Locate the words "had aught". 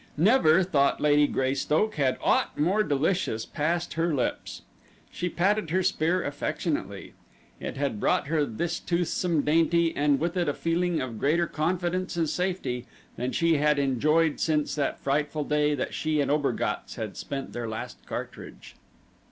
1.93-2.57